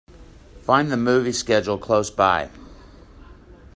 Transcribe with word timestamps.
Find 0.63 0.91
the 0.91 0.97
movie 0.97 1.31
schedule 1.31 1.77
close 1.77 2.09
by 2.09 2.49